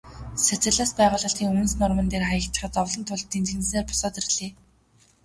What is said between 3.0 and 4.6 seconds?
туулж дэнжгэнэсээр босоод ирлээ.